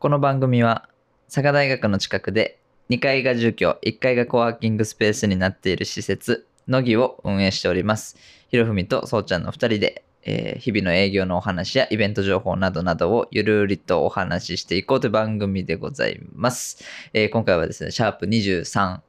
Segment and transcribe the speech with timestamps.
[0.00, 0.88] この番組は
[1.26, 8.16] 佐賀大学の近くで2階が住居1階がコワーキングスペースになっている施設乃木を運営しております。
[8.48, 19.00] ひろふみとそうちゃんの2人で、えー日々の営業のお話やイベント情報などなどをゆるりとお話ししていこうという番組でございます、えー今回はですねシャープ23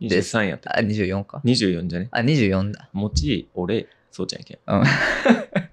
[0.00, 0.38] です。
[0.38, 1.42] 23やったあ24か。
[1.44, 2.08] 24じゃね？
[2.12, 2.88] あ24だ。
[2.94, 4.58] もち俺そうちゃんやけん。
[4.66, 5.69] うん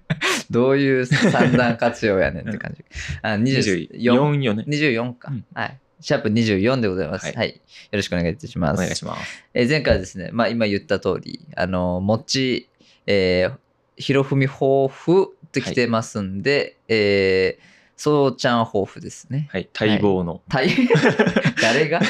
[0.50, 2.84] どういう三段活用やねんって感じ。
[3.22, 4.64] あ、24 24よね。
[4.66, 5.44] 24か、うん。
[5.54, 5.78] はい。
[6.00, 7.26] シャープ24でございます。
[7.26, 7.32] は。
[7.36, 7.50] はい。
[7.50, 7.58] いよ
[7.92, 8.74] ろしくお願いいたします。
[8.74, 9.44] お願いします。
[9.54, 12.68] えー前回はですね、まあ今言った通り、あの、餅、
[13.06, 13.56] えー、
[13.96, 17.62] ひろふみ抱負って来てますんで、えー、
[17.96, 19.48] そうちゃん抱負ですね。
[19.52, 19.68] はい。
[19.78, 20.68] 待望の、大
[21.60, 22.00] 誰が？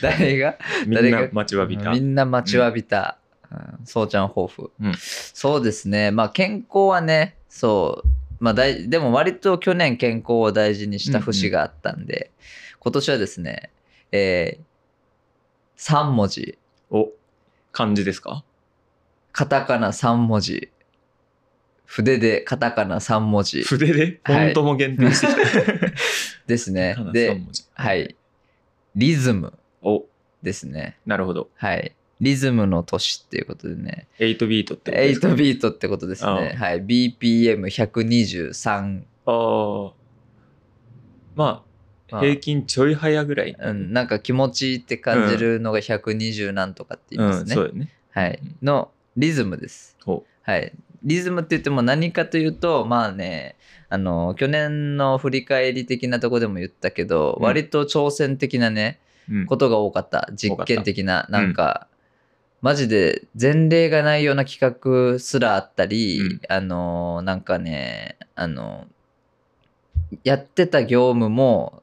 [0.00, 0.56] 誰が？
[0.86, 1.90] みんな待ちわびた。
[1.90, 3.25] みんな待ちわびた、うん
[3.84, 4.94] そうちゃん抱負、うん。
[4.98, 6.10] そうですね。
[6.10, 8.08] まあ健康はねそう。
[8.38, 12.30] まあ大でも割と去年健康を大事にした節があったんで、
[12.80, 13.70] 今年はですね
[14.12, 16.58] えー、3文字。
[16.90, 17.10] お
[17.72, 18.44] 漢字ですか？
[19.32, 20.70] カタカナ3文字。
[21.84, 23.62] 筆でカタカナ3文字。
[23.62, 24.20] 筆で？
[24.24, 25.92] フォントも限定して。
[26.46, 26.96] ですね。
[27.12, 27.40] で
[27.74, 28.14] はい。
[28.94, 30.04] リズムお。
[30.42, 30.98] ですね。
[31.06, 31.50] なるほど。
[31.56, 36.56] はいリズムの年っていうことでね8ビートってことですか？8ビートってことですね。
[36.58, 36.82] あはい。
[36.82, 39.02] BPM123。
[39.26, 39.92] あー
[41.34, 41.62] ま
[42.10, 47.54] ああ平均ちょい早ぐらい、うん、なんか気持ちいいって感じるのが120なんとかって言いますね。
[47.54, 48.56] そうよねはいうん。
[48.62, 49.96] のリズムです。
[50.04, 50.72] ほはい。
[51.02, 53.56] リズムって言っても何かというと、まあね、
[53.88, 60.30] あの、去年の振り返り的なとこでも言ったけど、うん割と挑戦的なね、う、うん、ことが多かった。
[60.34, 61.86] 実験的な、なんか、
[62.62, 66.40] マジで前例がないような企画すらあったり、うん。
[66.48, 68.86] あのーなんかね、あの
[70.24, 71.82] やってた業務も、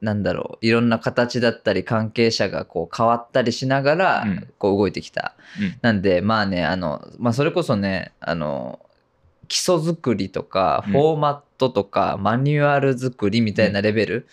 [0.00, 5.34] なんだろう、いろんな形だったり、関係者がこう変わったりしながらうん、こう動いてきた。
[5.60, 5.78] うん。
[5.82, 8.80] なんで、まあね、あの、まあそれこそね、あの、
[9.48, 10.92] 基礎作りとか、うん。
[10.92, 14.28] フォーマットとか、マニュアル作りみたいなレベル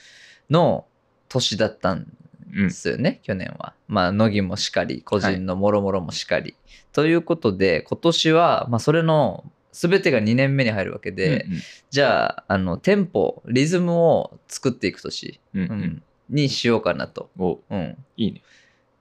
[0.50, 0.86] の
[1.30, 2.08] 年だったん
[2.56, 3.74] うんですよね、去年は。
[3.88, 6.56] まあ、乃木もしかり、個人のもろもろもしかり。
[6.92, 18.42] ということで、今年は、まあ、それの全てが2年目に入るわけで、うんじゃあ、あの、テンポ、リズムを作っていく年、うんううんんにしようかなと、おうん、いいね。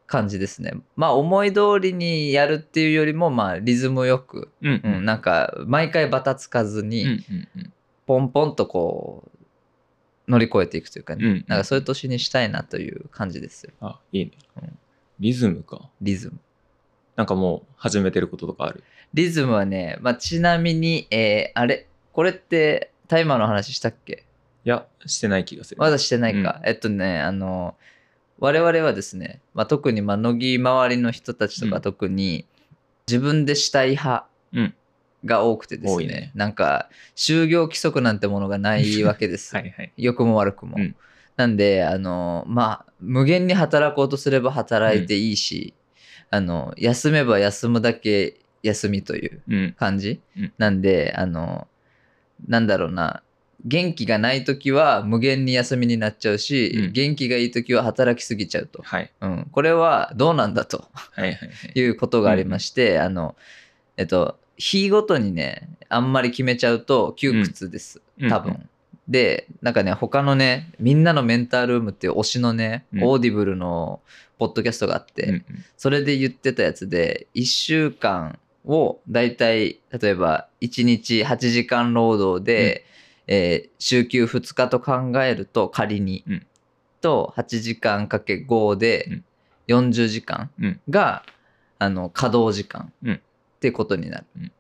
[0.07, 0.73] 感じですね。
[0.97, 4.81] まあ、思い通りにやるっていうよりも、まあ、リズムよく、うん。
[4.85, 7.73] うん、なんか、毎回バタつかずに、うんうんうん。
[8.07, 9.34] ポンポンとこう、
[10.29, 11.45] 乗り越えていくというかね、うん。
[11.49, 14.79] なんかそういう年にしたいなという感じですよ、あいいね、うん。
[15.21, 15.89] リズムか。
[16.01, 16.39] リズム。
[17.17, 18.83] なんかもう始めてることとかある？
[19.13, 24.25] リズムはね、まあ、ちなみに、えーあれこれってタイマーの話したっけ？
[24.65, 25.81] いやしてない気がする。
[25.81, 26.61] まだしてないか。
[26.65, 27.77] えっとね、あの、
[28.39, 31.83] 我々はですね、まあ、特に、まあ、乃木周りの人たちとかうん。
[31.83, 32.47] 特に、
[33.07, 34.75] 自分でしたい派うん
[35.25, 36.33] が多くてですね、ね。
[36.35, 39.55] なんか、就業規則なんてものがないわけです。
[39.57, 39.93] はいはい。
[39.97, 40.77] 良くも悪くも。
[40.79, 40.97] うん。
[41.37, 45.75] なんで、あの、まあ、無限に働こうとすれば働いていいし、
[46.31, 49.75] あの、休めば休むだけ休みといううん。
[49.79, 50.53] 感じ、うん。
[50.59, 51.69] なんであの
[52.49, 53.23] なんだろうな。
[53.67, 56.93] 元気がない時は無限に休みになっちゃうし、うん。
[56.93, 59.11] 元気がいい時は働きすぎちゃうと、はい。
[59.21, 61.49] うん、これはどうなんだとはいはいはい。
[61.79, 63.37] いうことがありまして、あの
[63.97, 68.31] えっと日ごとにねあんまり決めちゃうと窮屈です、うん。
[68.31, 68.53] 多分。
[68.53, 68.69] うん
[69.07, 73.05] でなんかね他のねみんなのメンタールームっていう推しのね、うん。
[73.05, 74.01] オーディブルの
[74.39, 75.45] ポッドキャストがあって、うん
[75.77, 82.87] それで言ってたやつで、1週間をだいたい、例えば1日8時間労働で、
[83.27, 86.47] えー週休2日と考えると仮に、うん。
[87.01, 89.21] と8時間かける5で
[89.69, 90.81] 40時間うん。
[90.89, 91.25] が、
[91.79, 92.93] あの稼働時間。
[93.05, 93.21] うん
[93.69, 94.27] ってことになる。
[94.37, 94.53] うん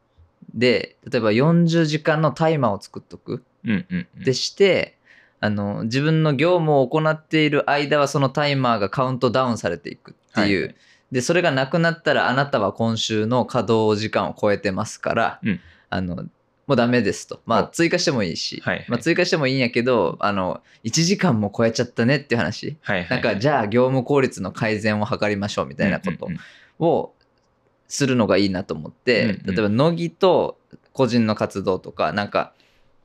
[0.54, 3.42] で、例えば40時間のタイマーを作っとく。
[3.64, 4.24] うんうんうん。
[4.24, 4.96] でして、
[5.40, 10.74] あの自分の業務を行っている間はそのタイマーがカウントダウンされていくっていう、はいはい。
[11.12, 15.60] でそれがなくなったらあなたは今週の稼働時間を超えてますから、うん。
[15.90, 16.16] あの
[16.66, 17.40] もうダメですと。
[17.46, 17.66] まあお。
[17.68, 18.86] 追加してもいいし、はいはい。
[18.88, 22.76] まあ、追加してもいいんやけどあの1時間も超えちゃったねっていう話。
[22.82, 26.28] はいはいなんかじゃあ業務効率の改善を図りましょうみたいなこと
[26.78, 27.13] を
[27.94, 30.58] するのがいいなと思って、うんうん例えば乃木と
[30.92, 32.52] 個人の活動とかなんか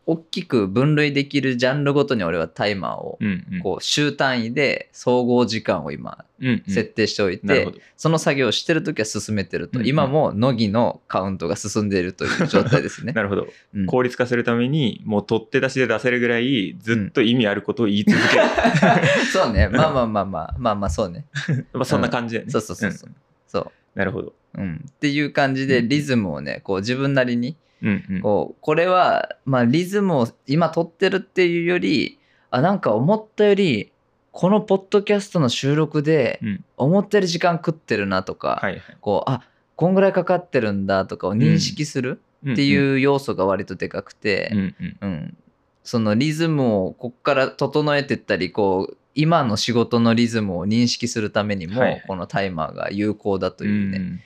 [0.07, 3.61] 大きく分類できるジャンルごとに俺はタイマーをうんうん。
[3.61, 7.77] こう週単位で総合時間を今うんうん設定しておいて、なるほど。
[7.97, 13.13] その作業をしてる時は進めてると、うんうん今も乃木のカウントが進んでいるという状態ですね。
[13.17, 13.47] なるほど。
[13.75, 18.43] うん効率化するために、もう取って出しで出せるぐらい、ずっと意味あることを言い続ける。
[19.31, 19.67] そうね。
[19.67, 21.25] まあまあまあまあ、まあまあそうね。
[21.73, 22.51] まあそんな感じだよね。
[22.51, 23.11] そうそうそうそう。
[23.47, 24.33] そうんなるほど。
[24.55, 24.61] う。
[24.61, 24.85] うん。
[24.87, 28.21] っていう感じでうんリズムをね、こう自分なりに、うんうん。
[28.21, 32.19] こう、これは、まあリズムを今取ってるっていうより、
[32.51, 33.91] あ、なんか思ったより、
[34.31, 38.81] このポッドキャストの収録でうん思ったより時間食ってるなとか、はいはい。
[39.01, 39.43] こう、あ、
[39.75, 44.97] こんぐらいかかってるんだとかを認識するっていう要素が割とでかくて、うんうん。
[45.01, 45.37] うん、
[45.83, 52.03] そのリズムをこっから整えてったりこう今の仕事のリズムを認識するためにも、はいはい。
[52.07, 54.19] このタイマーが有効だというね、ん。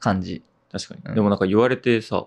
[0.00, 0.42] 感じ。
[0.72, 1.14] 確かに、うん。
[1.14, 2.26] でもなんか言われてさ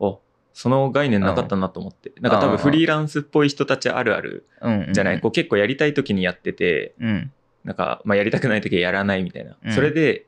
[0.00, 0.16] あ
[0.52, 7.32] その概念なかったなと思って、なんか多うん分フリーランスっぽい人たちあるあるうんうんじゃない、こう結構やりたい時にやっててうん。
[7.64, 9.72] なんか、まあ、やりたくない時はやらないみたいな、うん。
[9.72, 10.26] それで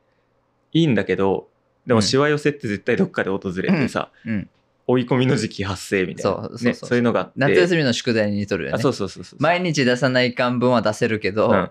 [0.71, 1.47] いいんだけど
[1.85, 1.97] でうん。
[1.97, 4.49] もしわ寄せって絶対どっかで訪れてさ、うん、
[4.85, 6.37] 追い込みの時期発生みたいな。
[6.37, 7.33] そうそうそうね、そういうのがあって。
[7.35, 9.39] 夏休みの宿題に似とるよあねそうそうそうそう。
[9.41, 11.69] 毎日出さない漢文は出せるけど、うん、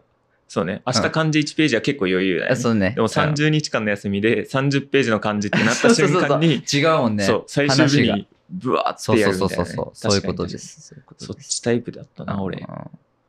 [0.48, 0.82] そうね。
[0.86, 2.92] 明日漢字1ページは結構余裕だよね、あそうね。
[2.94, 7.24] でも30日間の休みで30ページの漢字ってなった瞬間に違うもんね。
[7.24, 10.58] そう最終日にブワーそうってやそうそうるみたいな、ね、そうそうそういうことで確かに。
[10.58, 11.48] すそういうことそっです。
[11.48, 12.58] ちタイプだったな俺。
[12.58, 12.66] うん。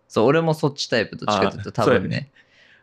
[0.08, 1.18] そう俺もそっちタイプ。
[1.18, 2.30] というと多分ね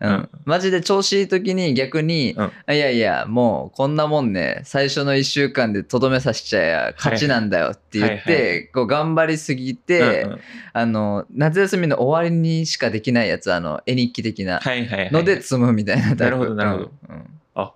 [0.01, 0.13] ううん。
[0.13, 2.75] ん、マジで調子いい時に逆に、うん。
[2.75, 8.69] いやいやもうこんなもんね最初の1週間でとどめさせちゃや勝ちなんだよって言って、はいはい。
[8.69, 10.41] こう頑張りすぎて、うんうん。
[10.73, 16.91] あの夏休みの終わりにしかできないやつあの絵日記的なので積むみたいななるほどなるほど。
[17.09, 17.17] うん。
[17.17, 17.25] うん
[17.55, 17.73] あ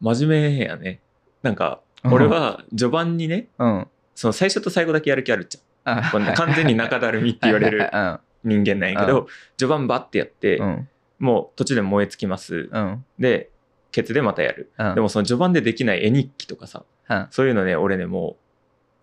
[0.00, 1.00] 真面目やね。
[1.42, 3.86] なんか俺は序盤にねうん。
[4.14, 5.64] その最初と最後だけやる気あるじゃん。
[5.84, 10.88] 完全に中だるみって言われるは人間なんやけど序盤バッてやってうん
[11.24, 12.68] もう途中で燃え尽きます。
[12.70, 13.04] うん。
[13.18, 13.50] で
[13.92, 14.70] ケツでまたやる。
[14.78, 14.94] うん。
[14.94, 17.26] でもその序盤でできない絵日記とかさうん。
[17.30, 18.36] そういうのね俺ねも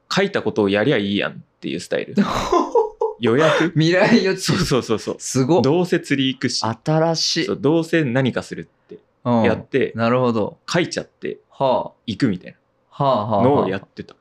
[0.10, 2.16] う書いたことをやりゃいいやんっていうスタイル。
[3.20, 3.70] 予約？
[3.76, 4.42] 未来予知。
[4.42, 5.16] そうそうそうそう。
[5.20, 5.60] すご。
[5.60, 6.64] っどうせ釣り行くし。
[6.64, 7.46] 新しい。
[7.46, 9.44] そうどうせ何かするってうん。
[9.44, 10.58] やってなるほど。
[10.68, 12.56] 書いちゃっては行くみたい
[12.92, 13.66] あはあはあなのはあ。
[13.66, 14.16] をやってた。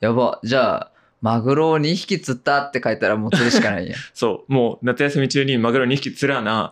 [0.00, 0.40] やば。
[0.42, 0.91] じゃあ、
[1.22, 3.98] マグロを2匹釣ったって書いたらもう釣るしかないやん。
[4.12, 6.64] そうもう夏休み中にマグロ2匹釣らな。
[6.66, 6.70] う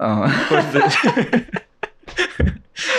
[0.48, 0.80] こいつ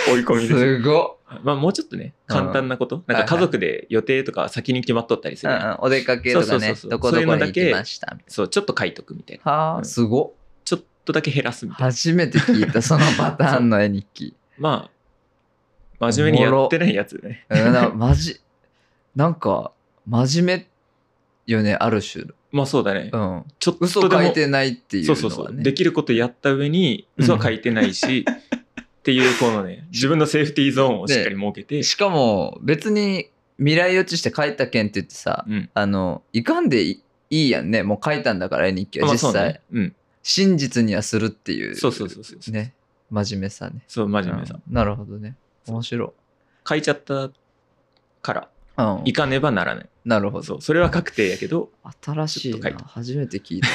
[0.10, 0.48] 追い込みん。
[0.48, 0.58] です。
[0.58, 5.50] すごまあもうちょっとね簡単なこと、なんか家族で予定とか先に決まっとったりすっ。
[5.50, 6.90] うるやん、んうん、お出かけとかねそうそうそうそ、う。
[6.90, 8.16] どこどこに行きました。
[8.28, 9.52] そうちょっと書いとくみたいな。
[9.52, 9.84] なはあ、うん。
[9.84, 10.30] すごっ。
[10.64, 11.86] ちょっとだけ減らすみたいな。
[11.86, 14.34] 初めて聞いた、そのパターンの絵日記。
[14.58, 14.88] ま
[16.00, 17.46] あ真面目にやってないやつね。
[17.48, 18.40] うんなマジ、
[19.14, 19.72] なんか、
[20.06, 20.71] 真面目
[21.46, 22.24] よね、ある種。
[22.50, 23.44] まあそうだね、うん。
[23.58, 25.20] ちょっ嘘とでも書いてないっていうのはね。
[25.20, 37.82] そうそうそうできることやった上に嘘は書いてないし、 っていうこのね自分のセーフティーゾーンをしっかり設けて、しかも、別に未来予知して書いた件って言ってさ、うんあの、いかんでいいいやんね。
[37.82, 39.32] もう書いたんだから、絵日記はまあ実際。
[39.32, 41.74] そうねうん、真実にはするっていう。
[41.74, 42.74] そうそうそうそうね。
[43.10, 43.82] 真面目さね。
[43.88, 45.36] そう真面目さ、うんなるほどね。
[45.66, 46.12] 面白
[46.68, 47.30] 書いちゃった
[48.20, 48.46] からい。
[48.78, 49.12] うんい。
[49.12, 50.44] かねばならないなるほど。
[50.44, 51.70] そうそれは確定やけど、
[52.04, 52.76] 新しいなちょっと書い。
[52.76, 53.68] た初めて聞いた。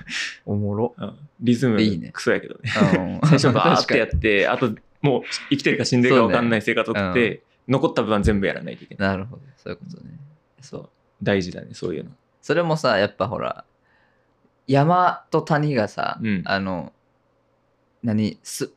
[0.46, 0.94] おもろ。
[0.98, 9.42] うんリズムいいねクソやけどねうん 最初バーってやってあともう生きてるか死んでるか分かんない生活を送って、残った分は全部やらないといけないになるほど。
[9.56, 10.18] そういうことね。
[10.62, 10.88] そう。
[11.22, 12.10] 大事だねそういうの
[12.40, 13.64] それもさ、やっぱほら、
[14.66, 16.92] 山と谷がさ、うんあの、
[18.02, 18.70] 何す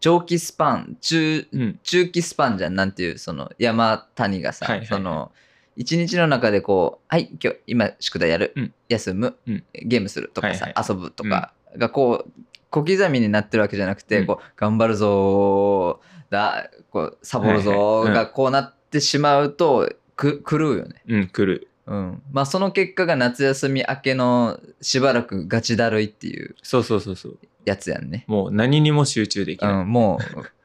[0.00, 5.32] 長期スパン、中、うん中期スパンじゃん、なんていう、その山谷がさ、はいはいはいその、
[5.76, 8.74] 一日の中でこう、はい、今日、今、宿題やる、うん。
[8.88, 9.64] 休む、うん。
[9.72, 12.30] ゲームするとかさ、はいは遊ぶとかがこう、
[12.70, 21.02] 小刻みになってるわけじゃなくて、うんこう、頑張るぞーだ、こう、サボるぞがこうなってしまうと、く、狂うよね。
[21.08, 22.22] うん来るうん。
[22.32, 27.38] まあ、その結果が夏休み明けのしばらくガチだるいっていうそうそうそうそう。
[27.64, 28.24] やつやんね。
[28.26, 30.18] もう何にも集中できない、うん、も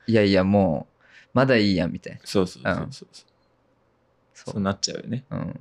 [0.08, 2.20] う、いやいや、もう、まだいいやんみたいな。
[2.24, 2.88] そうそうそうそう。
[2.92, 3.26] そうそ
[4.52, 4.62] そう。
[4.62, 5.26] なっちゃうよね。
[5.30, 5.56] うん。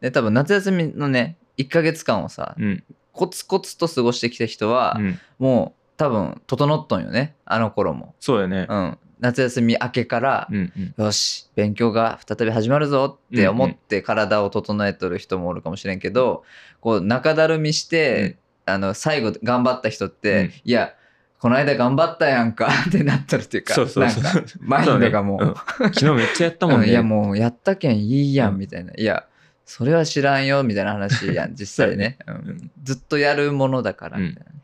[0.00, 2.84] で、多分夏休みのね、1ヶ月間をさ、うん。
[3.12, 5.18] コツコツと過ごしてきた人は、うん。
[5.38, 8.14] もう多分整っとんよね、あの頃も。
[8.20, 8.66] そうよね。
[8.68, 8.98] うん。
[9.20, 11.04] 夏休み明けからう、んうん。
[11.04, 16.44] よし、勉強が再び始まるぞって思って体を整えとる人もおるかもしれんけど、
[16.80, 20.52] こう中だるみして、あの最後頑張った人って、うん。
[20.64, 20.94] いや
[21.40, 24.22] この間頑張ったやんか ってなっとるっていうかそうそうそう。
[24.22, 25.44] なんかマインドがもう。
[25.44, 25.52] ね。
[25.80, 25.94] うん。
[25.94, 28.58] 昨日めっちゃやったもんね、 うんいやもうやったけんいいやんうん。
[28.58, 29.24] みたいな、いや
[29.64, 32.70] それは知らんよみたいな話やん 実際ね、うんうん。
[32.82, 34.24] ずっとやるものだからうん。
[34.24, 34.58] みたいなね、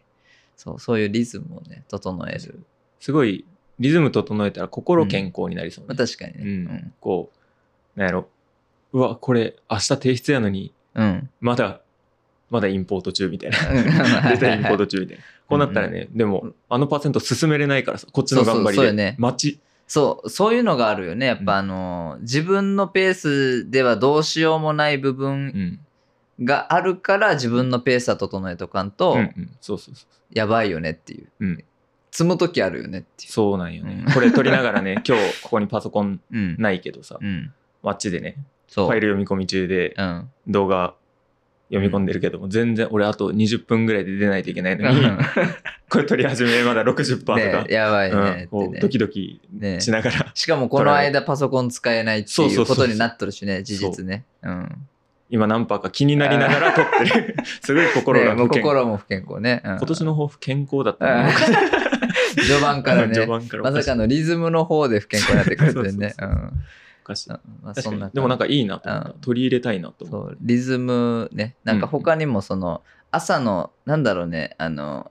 [0.56, 2.64] そうそういうリズムをね整える、
[3.00, 3.44] すごい
[3.78, 6.06] リズム整えたら心健康になりそうまあ、ね。
[6.06, 6.42] 確かにね。
[6.42, 6.92] うん。
[7.00, 7.30] こ
[7.96, 8.28] う、なんやろ。
[8.92, 11.30] うわ、これ明日提出やのに、うん、うん。
[11.40, 11.80] まだ、
[12.54, 13.58] まだインポート中みたいな。
[13.68, 15.24] うんデータインポート中みたいな。
[15.48, 18.64] こうなったらね、でも、あのパーセント進めれないからさ、こっちの頑張りで。
[18.64, 19.60] そうそうそうよね待ち。
[19.86, 26.44] そうそういうのがあるよねやっうんぱあの、自分のペースではどうしようもない部う分ん。
[26.44, 29.50] があるから自分のペースは整えとかんと、うんうん。
[29.60, 30.14] そうそうそう。
[30.32, 31.64] やばいよねっていう、うん
[32.10, 34.12] 積む時あるよねっていうそうなんよねうん。
[34.14, 38.36] これ撮りながらね、 今日ここにパソコンうんないけどさ、うんあっちでね、
[38.72, 40.94] ファイル読み込み中でうん動画
[41.68, 45.00] 読み込んでるけども、全然俺あと20分ぐらいで出ないといけないのに、
[45.88, 48.72] これ撮り始めまだ60%とか、ねやばいねうん。
[48.72, 48.80] ね。
[48.80, 52.74] ドキドキねしながら、しかもこの間パソコン使えないってそうそうそうそう。
[52.74, 54.24] いうことになっとるしね事実ね。
[54.42, 54.50] う。
[54.50, 54.86] ん。
[55.30, 57.36] 今何パーか気になりながら撮ってる。
[57.62, 58.74] すごい心ねもうが不健康。
[58.74, 59.76] 心も不健康ね、うん。
[59.78, 61.32] 今年の抱負健康だったね。
[62.36, 63.26] 序盤からね。
[63.62, 66.14] まさかのリズムの方で不健康になってくるってね。
[66.18, 66.34] そううん。
[66.34, 66.50] お
[67.04, 69.10] かしいまあそんなでもなんかいいなと思った。
[69.10, 69.18] うん。
[69.20, 71.54] 取り入れたいなと思っそうリズムね。
[71.64, 75.10] なんか他にもその朝のなんだろうねあの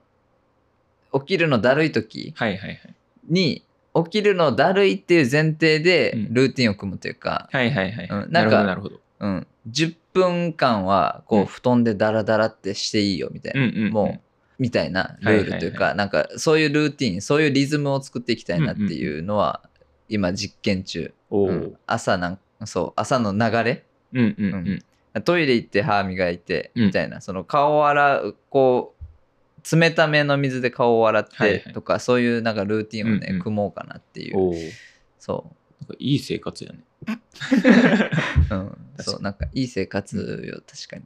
[1.14, 2.44] 起きるのだるい時た。
[2.44, 2.94] はいはいはい。
[3.28, 6.34] に起きるのだるいっていう前提でうん。
[6.34, 8.08] ルーティンを組むというか、はいはいはい。
[8.10, 9.00] うんなんかなるほど。
[9.20, 11.46] うん、10分間はこううん。
[11.46, 13.92] 布団でダラダラってしていいよみたいな、うんうんうん。
[13.92, 14.20] もう
[14.58, 19.62] みたいなルールというか、はいなんかそういうルーティンそういうリズムを作っていきたいなっていうのは
[20.08, 23.84] 今実験中、お朝なんそう朝の流れ？
[24.12, 24.24] うん
[25.14, 25.22] うん。
[25.22, 26.86] トイレ行って歯磨いてうん。
[26.86, 29.04] みたいな、その顔を洗うこう
[29.76, 31.60] 冷ための水で顔を洗っはいはい。
[31.62, 33.42] てとか、そういうなんかルーティンをね、うんうん。
[33.42, 34.38] 組もうかなっていう。
[34.38, 34.52] おお。
[34.52, 34.60] なん
[35.18, 35.50] そ
[35.88, 36.78] かいい生活やね。
[38.50, 41.02] う、うん、 そうなんかいい生活よ確かに、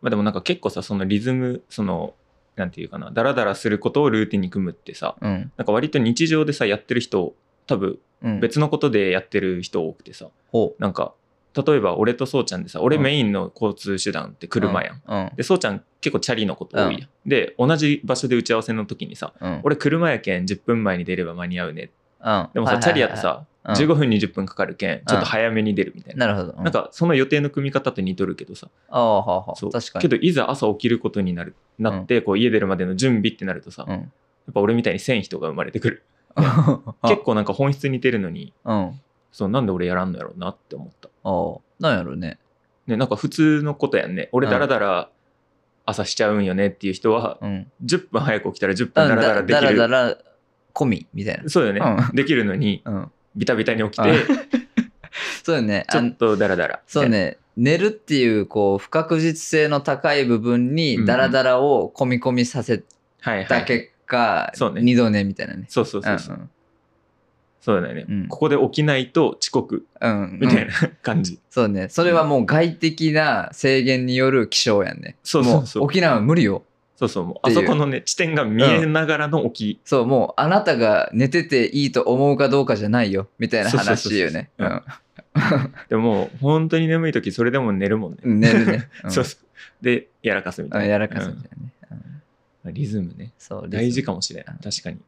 [0.00, 2.14] まあでもなんか結構さ、そのリズム、その、
[2.56, 5.52] なんていうかな、ダラダラすることをルーティンに組むってさ、うん。
[5.56, 7.34] なんか割と日常でさ、やってる人、
[7.66, 7.98] 多分うん、
[8.40, 11.14] 別のことでやってる人多くてさ、ほなんか、
[11.54, 13.02] 例えば俺とそうちゃんでさ、俺うん。
[13.02, 15.02] メインの交通手段ってう車やん。
[15.06, 15.30] うん。
[15.36, 17.08] で、そうちゃん結構チャリのこと多いやん。
[17.26, 19.60] で、同じ場所で打ち合わせの時にさ、うん。
[19.62, 21.90] 俺車やけん10分前に出れば間に合うね。
[22.24, 22.48] うん。
[22.54, 23.74] でもさ、チャリやとさ、うん。
[23.74, 26.26] 15分20分かかるけん、ちょっと早めに出るみたいな。
[26.26, 29.70] なるほど、うなんかその予定の組み方と似とるけどさ、ああはあはあそう。
[29.70, 30.02] 確かに。
[30.02, 34.12] けどいざ朝起きることになるなって、こう家出るまでの準備ってなるとさ、やっうん
[34.52, 36.02] ぱ俺みたいにせん人が生まれてくる。
[37.02, 39.00] 結構なんか本質似てるのに、うん。
[39.32, 41.08] そうなんで俺やらんのやろうなって思った。
[41.24, 42.38] ああなんやろね。
[42.86, 44.28] ね、なんか普通のことやんね。
[44.32, 45.08] 俺うんだらだら
[45.84, 47.70] 朝しちゃうんよねっていう人は、うん。
[47.84, 49.76] 10分早く起きたら10うん分だらだらできだる。
[49.76, 50.18] らだら
[50.74, 51.48] 込みみたいな。
[51.48, 52.16] そうよね、うん。
[52.16, 53.10] できるのに、うん。
[53.34, 54.12] ビタビタに起きあて、
[55.42, 55.84] そうよね。
[55.88, 56.80] あちょっとだらだら。
[56.86, 57.38] そうね。
[57.56, 62.82] 寝るっていうこう不確実性の高い部分にダラダラを込み込みさせ。
[63.22, 64.82] た結果、そうね。
[64.82, 65.66] 二度寝みたいなね。
[65.68, 66.36] そうそうそうそう。
[66.36, 66.50] ん
[67.62, 68.28] そうだよね、うん。
[68.28, 69.86] ここで起きないと遅刻。
[70.00, 70.38] うんうん。
[70.40, 71.38] みたいな感じ。
[71.48, 71.88] そうね。
[71.88, 75.16] それはもう外的な制限による起床やんね。
[75.22, 75.82] そうそうそう。
[75.82, 76.64] もう起きないは無理よ。
[76.96, 79.80] そうそう、もうあそこのね、地点が見えながらの起き。
[79.84, 80.06] そう。
[80.06, 83.28] もうあなたが寝てていいと思うかどうかじゃないよ。
[83.38, 84.50] みたいな話よね。
[85.88, 88.18] でも本当に眠い時それでも寝るもんね。
[88.24, 89.10] うん寝るね、うん。
[89.10, 89.84] そうそう。
[89.84, 90.84] で、やらかすみたいな。
[90.84, 91.72] うんやらかすみたいなね、
[92.70, 93.32] リズムね。
[93.38, 94.44] そう大事かももしれん。
[94.48, 94.58] うん。
[94.58, 94.98] 確かに。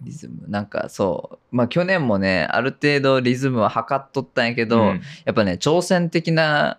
[0.00, 0.48] リズム。
[0.48, 1.56] なんかそう。
[1.56, 5.02] まあ去年もねある程度リズムは測っとったんやけど、うん。
[5.24, 6.78] やっぱね挑戦的な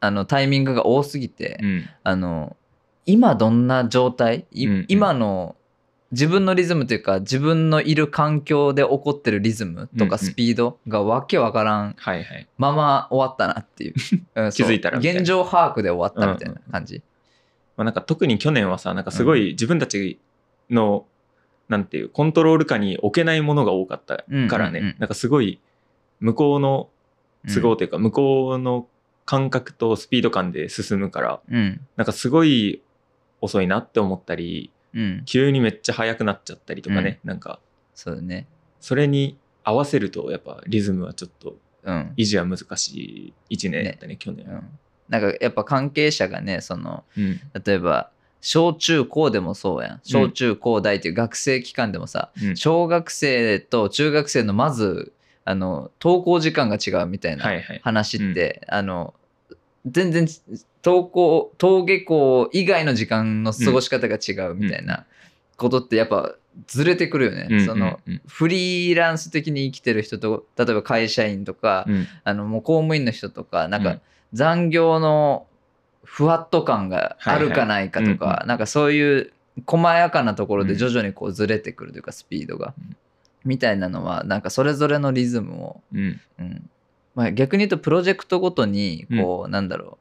[0.00, 1.84] あのタイミングが多すぎて、うん。
[2.04, 2.56] あの
[3.06, 4.84] 今どんな状態、いうんうん。
[4.88, 5.56] 今の
[6.10, 10.08] 自分のリズムというか自分のいる環境で起こってるリズムとうんうん。
[10.08, 11.96] かスピードがわけわからん。
[12.56, 13.94] まま終わったなっていう、
[14.36, 17.02] うん気づいたら現状把握で終わったみたいな感じ、
[17.78, 20.20] まあ、なんか特に去年はさ、なんかすごい自分たち
[20.68, 21.06] の、
[21.68, 24.96] なんていう、コントロール下に置けないものが多かったからね、うんうんうん。
[24.98, 25.60] なんかすごい
[26.20, 26.90] 向こうの
[27.52, 28.86] 都合うんというか、向こうの
[29.24, 31.80] 感覚とスピード感で進むから、うん。
[31.96, 32.82] なんかすごい
[33.40, 35.22] 遅いなって思ったり、うん。
[35.24, 37.60] 急にめっちゃ速くなっちゃったりとかね、なんか。
[37.94, 38.46] そうだね。
[38.80, 41.56] それに合わせるとやっぱリズムはちょっと
[41.88, 44.16] うん、維持は難しい1年だったね。
[44.16, 44.54] 去年は。
[44.54, 44.78] うん、
[45.08, 47.40] なんかやっぱ関係者がねそのうん。
[47.64, 48.10] 例えば
[48.40, 50.00] 小中高でもそうやん。
[50.04, 52.56] 小中高大っていう学生期間でもさ、うん。
[52.56, 55.12] 小学生と中学生のまず
[55.44, 57.80] あの登校時間が違うみたいなはいはい。
[57.82, 59.14] 話って、あの
[59.86, 60.28] 全然
[60.84, 65.04] 登校登下校以外の時間の過ごし方が違うみたいな
[65.56, 66.34] ことってやっぱ
[66.66, 68.20] ずれてくるよね、うんそのうん。
[68.26, 72.06] フリーランス的に生きてる人と例えば会社員とか、うん。
[72.22, 74.00] あのもう公務員の人とかなんか、うん
[74.32, 75.46] 残業の
[76.04, 78.42] ふわっと感があるかないかとか、はいはい。
[78.42, 79.32] うんなんかそういう
[79.66, 80.78] 細やかなところでうん。
[80.78, 82.96] 徐々にこうずれてくるというかスピードが、うん。
[83.44, 86.20] みたいなのはなんかそれぞれのリズムを、うん。
[86.38, 86.70] うん。
[87.14, 89.96] まあ、逆に言うとプロジェクトごとにこう、なんだろう。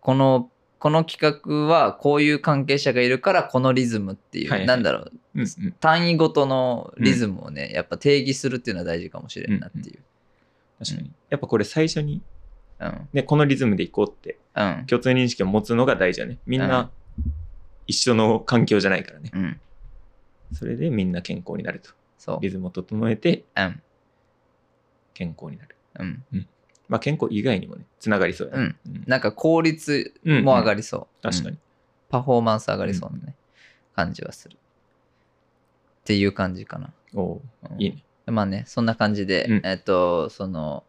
[0.00, 4.66] このこの企画はこういう関係者がいるからこのリズムっていう、はいはい。
[4.66, 5.12] なんだろう。
[5.34, 5.72] うんうん。
[5.72, 9.98] 単位ごとのリズムをね、やっぱ定義するっていうのは大事かもしれんなっていう。
[10.78, 11.10] 確かに。
[11.28, 12.22] やっぱこれ最初に、
[12.80, 13.08] うん。
[13.12, 14.84] ね、このリズムでいこうってうん。
[14.86, 16.90] 共通認識を持つのが大事だねみんうんな
[17.86, 19.60] 一緒の環境じゃないからねうん。
[20.52, 22.38] それでみんな健康になるとそう。
[22.40, 23.82] リズムを整えてうん。
[25.14, 26.24] 健康になるうん。
[26.88, 31.22] まあ健康以外にもねつながりそうやね、うんなんか効率うんも上がりそう。
[31.22, 31.58] 確かにうん、
[32.08, 33.34] パフォーマンス上がりそうなね、
[33.94, 34.56] 感じはする。
[34.56, 36.92] っていう感じかな。
[37.14, 40.84] おううんいいねまあね、そんな感じで、うんえっと、その、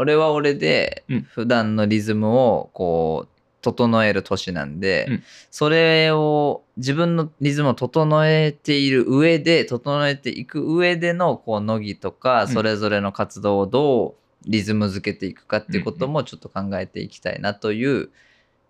[0.00, 18.10] 俺は俺でうん普段のリズムをこう、整える年なんで、うんそれを自分のリズムを整えている上で整えていく上でのこう乃木とかんそれぞれの活動をどうリズム付けていくかっていうこともちょっと考えていきたいなという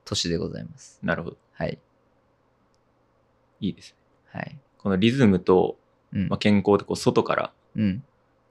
[0.04, 0.98] 年でございます。
[1.02, 1.78] なるほどはい。
[3.60, 4.58] いいですねはい。
[4.78, 5.76] このリズムと、
[6.12, 6.28] うん。
[6.28, 8.02] まあ、健康ってこう外からうん。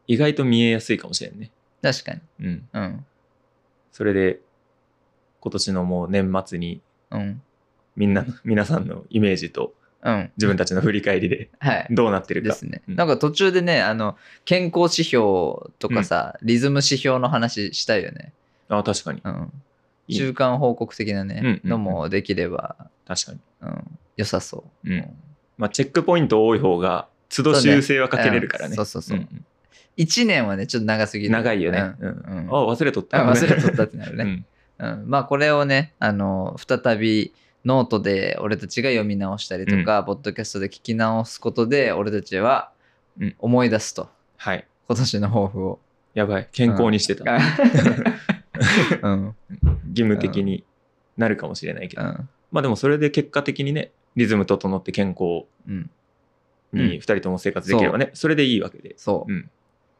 [0.07, 2.21] 意外と見えやすいかもしれんね確かに。
[2.41, 3.05] うんうん。
[3.91, 4.39] それで
[5.39, 6.81] 今年のもう年末に
[7.12, 7.41] うん。
[7.95, 10.31] みんな皆さんのイメージとうん。
[10.38, 11.88] 自分たちの振り返りではい。
[11.89, 12.81] どうなってるかですね。
[12.88, 18.33] うんなんか途中でね、あの、健康指標とかさ、リズム指標の話したいよね。
[18.69, 19.53] あ確かにうん。
[20.07, 22.75] いい中間報告的なね、うんうんうんのもできれば、
[23.07, 24.89] 確かにうん、良さそう。
[24.89, 25.15] うん
[25.57, 29.17] まあチェックポイント多い方が都度修正はかけれるからねそうそうそう。
[29.17, 29.45] んん
[30.00, 31.32] 1年はね、ちょっと長すぎる。
[31.32, 32.39] 長いよね、ううんん。
[32.39, 32.50] うん。
[32.50, 33.29] あ忘れとった。
[33.29, 34.46] あ忘れとったってなるね。
[34.79, 34.91] うん。
[34.91, 37.34] うん、まあこれをねあの再び
[37.65, 42.72] ノートで俺たちが読み直したりとか、ポッドキャストで聞き直すことで俺たちは
[43.20, 43.36] うん。
[43.39, 44.65] 思い出すと、はい。
[44.88, 45.79] 今年の抱負を。
[46.13, 46.48] やばい。
[46.53, 47.25] 健康にしてた、
[49.03, 49.36] うん。
[49.89, 50.63] 義務的に
[51.18, 52.29] なるかもしれないけど、うん。
[52.53, 55.89] まあでもそれで結果的にねリズム整って健康うん、
[56.72, 58.94] に2人とも生活できればね、それでいいわけで。
[58.96, 59.50] そう、うん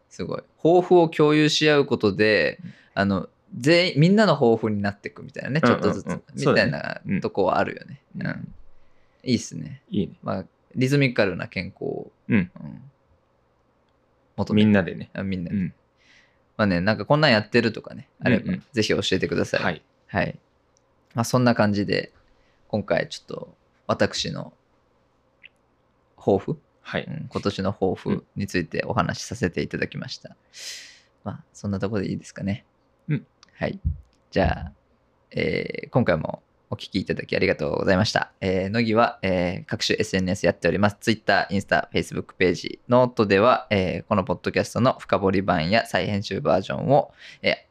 [0.10, 0.44] すごい。
[0.62, 2.74] 抱負を共有し合うことで、うん。
[2.96, 7.22] あの全員みんなの抱負になっていくみたいなねちょっとずつ、うんうんうんみたいなうん。
[7.22, 8.28] とこはあるよね、うん。
[8.28, 8.54] うん。
[9.24, 9.82] いいっすね。
[9.90, 10.14] いいね。
[10.22, 10.46] まあ
[10.76, 12.52] リズミカルな健康を、うん。
[14.38, 14.66] 求めて。
[14.66, 15.56] みんなでね、あみんなで。
[15.56, 15.74] うん、
[16.58, 18.50] まあね、なんかこんなんやってるとかね、あれば、うん。
[18.52, 19.64] うんぜひ教えてください。。
[19.64, 20.30] はい。
[20.30, 20.36] い。
[21.16, 22.12] まあそんな感じで、
[22.68, 23.56] 今回ちょっと
[23.88, 24.54] 私の
[26.18, 30.36] 抱負、はい、うん今年の抱負についてお話しさせていただきました。
[31.24, 32.66] まあそんなところでいいですかね。
[33.08, 33.28] うん。
[33.54, 33.80] はい。
[34.32, 34.72] じゃあ、
[35.30, 38.32] えー今回もお聞きいただきありがとうございました。
[38.42, 40.98] えー、ノギは、えー各種 SNS やっております。
[41.00, 47.12] Twitter、インスタ、Facebook ページ、ノートでは、えーこのポッドキャストの深掘り版や再編集バージョンを、
[47.44, 47.69] えー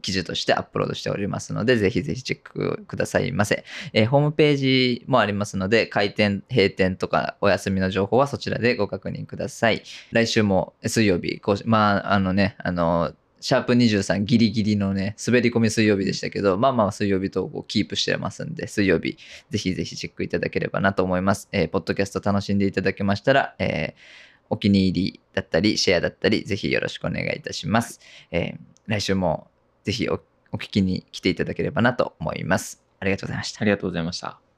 [0.00, 3.64] 記事としてアップロードしておりますので、ぜひぜひチェックくださいませ。
[3.92, 9.82] えーホームページもありますので、開店、閉店とかお休みの情報はそちらでご確認ください。
[10.10, 19.16] 来週も水曜日、こうまあ、あのね、あの、シャープ23ギリギリのね、滑り込み水曜日でしたけど、まあまあ水曜日投稿キープしてますんで、水曜日、
[19.50, 21.48] ぜひぜひチェックいただければなと思います。
[21.52, 28.00] えーポッドキャスト楽しんでいただけましたら、えーお気に入りだったり、シェアだったり、ぜひよろしくお願いいたします。
[28.30, 29.49] えー来週も
[29.84, 30.20] ぜひお
[30.52, 32.82] お聞きに来ていただければなと思います。
[32.98, 33.64] ありがとうございましたあ。
[33.64, 34.49] りがとうございました